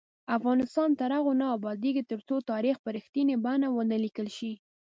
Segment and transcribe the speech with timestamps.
[0.37, 4.53] افغانستان تر هغو نه ابادیږي، ترڅو تاریخ په رښتینې بڼه ونه لیکل شي.